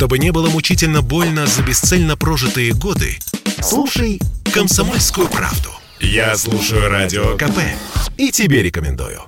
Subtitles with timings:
[0.00, 3.18] Чтобы не было мучительно больно за бесцельно прожитые годы,
[3.60, 4.18] слушай
[4.50, 5.68] «Комсомольскую правду».
[6.00, 7.58] Я слушаю Радио КП
[8.16, 9.20] и тебе рекомендую.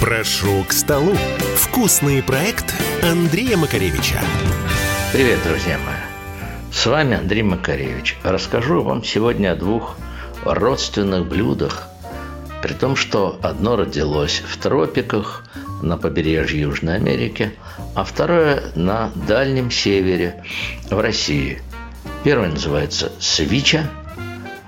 [0.00, 1.14] Прошу к столу.
[1.56, 4.18] Вкусный проект Андрея Макаревича.
[5.12, 6.72] Привет, друзья мои.
[6.72, 8.16] С вами Андрей Макаревич.
[8.22, 9.98] Расскажу вам сегодня о двух
[10.42, 11.88] родственных блюдах,
[12.62, 15.44] при том, что одно родилось в тропиках,
[15.82, 17.52] на побережье Южной Америки,
[17.94, 20.42] а второе на Дальнем Севере,
[20.90, 21.60] в России.
[22.24, 23.88] Первое называется «Свича»,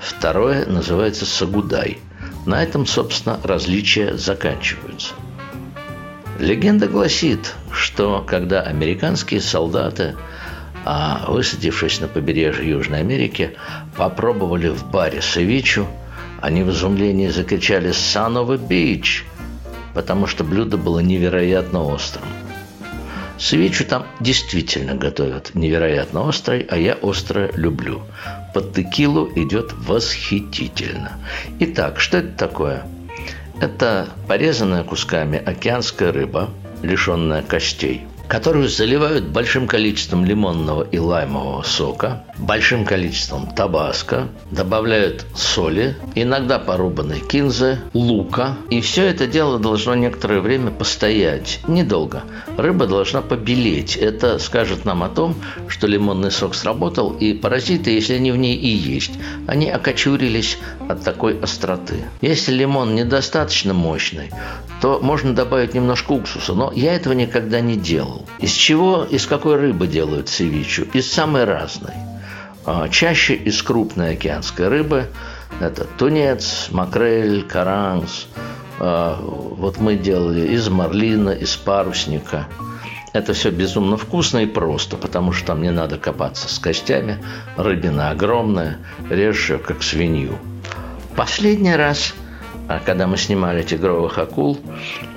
[0.00, 1.98] второе называется «Сагудай».
[2.46, 5.14] На этом, собственно, различия заканчиваются.
[6.38, 10.16] Легенда гласит, что когда американские солдаты,
[10.84, 13.56] а, высадившись на побережье Южной Америки,
[13.96, 15.86] попробовали в баре севичу,
[16.40, 19.24] они в изумлении закричали «Son of a beach!»,
[19.94, 22.24] потому что блюдо было невероятно острым.
[23.38, 28.02] Свечу там действительно готовят невероятно острой, а я острое люблю.
[28.52, 31.12] Под текилу идет восхитительно.
[31.60, 32.82] Итак, что это такое?
[33.60, 36.50] Это порезанная кусками океанская рыба,
[36.82, 45.96] лишенная костей– которую заливают большим количеством лимонного и лаймового сока, большим количеством табаско, добавляют соли,
[46.14, 48.56] иногда порубанной кинзы, лука.
[48.70, 51.60] И все это дело должно некоторое время постоять.
[51.66, 52.22] Недолго.
[52.56, 53.96] Рыба должна побелеть.
[53.96, 55.34] Это скажет нам о том,
[55.66, 59.12] что лимонный сок сработал, и паразиты, если они в ней и есть,
[59.46, 62.04] они окочурились от такой остроты.
[62.20, 64.30] Если лимон недостаточно мощный,
[64.80, 68.17] то можно добавить немножко уксуса, но я этого никогда не делал.
[68.38, 70.86] Из чего, из какой рыбы делают севичу?
[70.92, 71.94] Из самой разной.
[72.64, 75.06] А, чаще из крупной океанской рыбы.
[75.60, 78.26] Это тунец, макрель, каранс.
[78.78, 82.46] А, вот мы делали из марлина, из парусника.
[83.12, 87.18] Это все безумно вкусно и просто, потому что там не надо копаться с костями.
[87.56, 90.38] Рыбина огромная, режешь ее как свинью.
[91.16, 92.14] Последний раз–
[92.84, 94.58] когда мы снимали «Тигровых акул»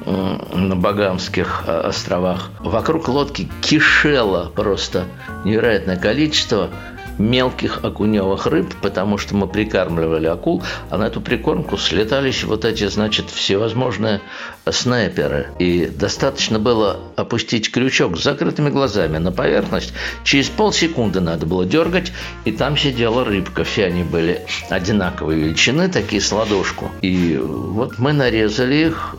[0.06, 5.06] на Багамских а, островах, вокруг лодки кишело просто
[5.44, 6.70] невероятное количество
[7.18, 12.88] мелких окуневых рыб, потому что мы прикармливали акул, а на эту прикормку слетались вот эти,
[12.88, 14.22] значит, всевозможные
[14.70, 15.48] снайперы.
[15.60, 19.94] И достаточно было опустить крючок с закрытыми глазами на поверхность.
[20.24, 22.12] Через полсекунды надо было дергать,
[22.46, 23.64] и там сидела рыбка.
[23.64, 26.92] Все они были одинаковой величины, такие с ладошку.
[27.02, 29.16] И вот мы нарезали их,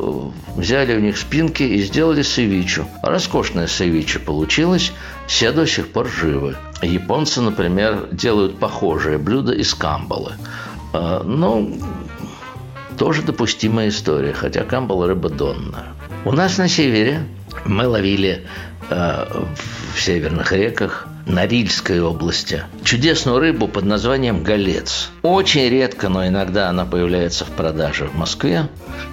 [0.57, 2.87] взяли у них спинки и сделали севичу.
[3.03, 4.93] Роскошная севича получилась,
[5.27, 6.57] все до сих пор живы.
[6.83, 10.33] Японцы, например, делают похожие блюда из камбалы.
[10.93, 11.79] А, ну,
[12.99, 15.95] тоже допустимая история, хотя камбала рыба донная.
[16.25, 17.27] У нас на севере
[17.65, 18.47] мы ловили
[18.91, 19.43] э,
[19.95, 25.11] в северных реках Норильской области чудесную рыбу под названием голец.
[25.23, 28.69] Очень редко, но иногда она появляется в продаже в Москве,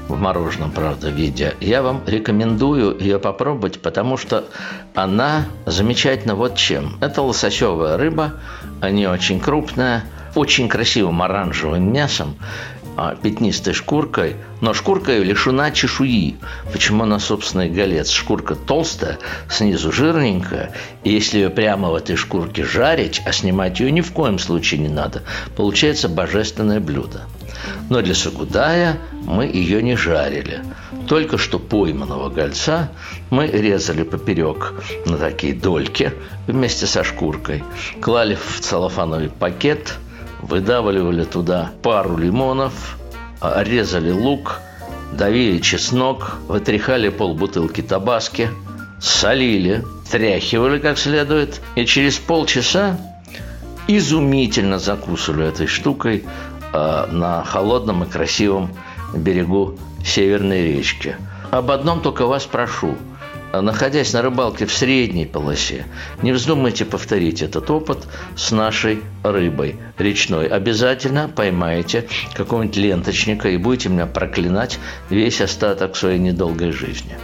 [0.08, 1.54] в мороженом, правда, виде.
[1.60, 4.46] Я вам рекомендую ее попробовать, потому что
[4.96, 6.98] она замечательна вот чем.
[7.02, 8.34] Это лососевая рыба,
[8.82, 10.04] они очень крупная,
[10.36, 12.36] очень красивым оранжевым мясом
[13.22, 16.36] пятнистой шкуркой, но шкурка лишена чешуи.
[16.72, 18.10] Почему она, собственно, и голец?
[18.10, 20.74] Шкурка толстая, снизу жирненькая,
[21.04, 24.82] и если ее прямо в этой шкурке жарить, а снимать ее ни в коем случае
[24.82, 25.24] не надо,
[25.56, 27.22] получается божественное блюдо.
[27.90, 30.62] Но для сагудая мы ее не жарили.
[31.08, 32.92] Только что пойманного гольца
[33.30, 34.74] мы резали поперек
[35.06, 36.14] на такие дольки
[36.48, 37.64] вместе со шкуркой,
[38.02, 39.96] клали в целлофановый пакет–
[40.42, 42.98] выдавливали туда пару лимонов,
[43.42, 44.60] а, резали лук,
[45.14, 48.50] давили чеснок, вытряхали полбутылки табаски,
[49.00, 52.98] солили, тряхивали как следует, и через полчаса
[53.88, 56.26] изумительно закусывали этой штукой
[56.74, 58.76] э, на холодном и красивом
[59.16, 61.18] берегу Северной речки.
[61.52, 62.96] Об одном только вас прошу–
[63.54, 65.86] находясь на рыбалке в средней полосе,
[66.22, 70.48] не вздумайте повторить этот опыт с нашей рыбой речной.
[70.48, 74.80] Обязательно поймаете какого-нибудь ленточника и будете меня проклинать
[75.10, 77.18] весь остаток своей недолгой жизни.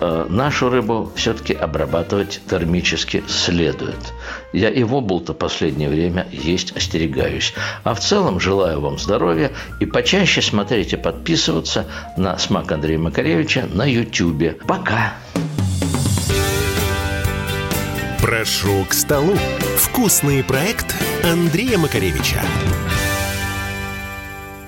[0.00, 4.12] Э, нашу рыбу все-таки обрабатывать термически следует.
[4.52, 7.52] Я и вобл-то последнее время есть остерегаюсь.
[7.84, 13.68] А в целом желаю вам здоровья и почаще смотреть и подписываться на «Смак Андрея Макаревича»
[13.72, 14.64] на YouTube.
[14.66, 15.12] Пока!
[18.40, 19.36] Прошу к столу.
[19.76, 22.40] Вкусный проект Андрея Макаревича.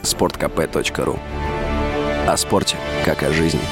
[0.03, 1.19] Спорткп.ру
[2.29, 2.77] О спорте,
[3.07, 3.63] как о жизни.